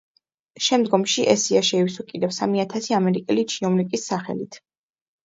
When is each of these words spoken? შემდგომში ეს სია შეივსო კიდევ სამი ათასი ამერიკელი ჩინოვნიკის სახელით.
შემდგომში 0.67 1.25
ეს 1.33 1.43
სია 1.49 1.61
შეივსო 1.67 2.05
კიდევ 2.07 2.33
სამი 2.37 2.63
ათასი 2.63 2.97
ამერიკელი 3.01 3.45
ჩინოვნიკის 3.53 4.07
სახელით. 4.13 4.59